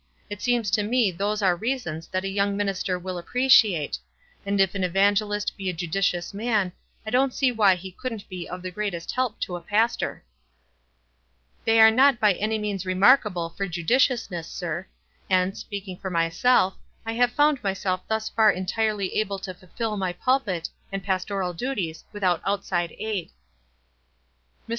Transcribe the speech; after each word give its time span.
It 0.31 0.41
seems 0.41 0.71
to 0.71 0.81
me 0.81 1.11
those 1.11 1.43
are 1.43 1.55
reasons 1.55 2.07
that 2.07 2.23
a 2.23 2.27
young 2.27 2.57
minister 2.57 2.97
will 2.97 3.19
appreciate; 3.19 3.99
and 4.47 4.59
if 4.59 4.73
an 4.73 4.83
evangelist 4.83 5.55
be 5.55 5.69
a 5.69 5.75
judi 5.75 5.99
ciousman, 6.01 6.71
I 7.05 7.11
don't 7.11 7.35
see 7.35 7.51
why 7.51 7.75
he 7.75 7.91
couldn't 7.91 8.27
be 8.27 8.49
of 8.49 8.63
the 8.63 8.71
greatest 8.71 9.11
help 9.11 9.39
to 9.41 9.55
a 9.55 9.61
pastor." 9.61 10.23
318 11.65 11.67
WISE 11.67 11.67
AND 11.67 11.67
OTHERWISE. 11.67 11.67
"They 11.67 11.81
are 11.81 11.95
not 11.95 12.19
by 12.19 12.39
any 12.43 12.57
means 12.57 12.83
remarkable 12.87 13.49
for 13.51 13.67
judiciousness, 13.67 14.47
sir; 14.49 14.87
and, 15.29 15.55
speaking 15.55 15.97
for 15.99 16.09
myself, 16.09 16.77
I 17.05 17.13
have 17.13 17.33
found 17.33 17.63
myself 17.63 18.01
thus 18.07 18.27
far 18.27 18.49
entirely 18.49 19.17
able 19.17 19.37
to 19.37 19.53
fulfill 19.53 19.97
my 19.97 20.13
pulpit 20.13 20.67
and 20.91 21.03
pastoral 21.03 21.53
duties 21.53 22.05
without 22.11 22.41
outside 22.43 22.95
aid." 22.97 23.29
Mr. 24.67 24.69